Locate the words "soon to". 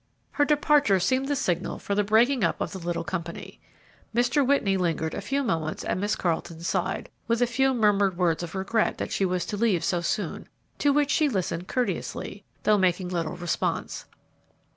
10.01-10.91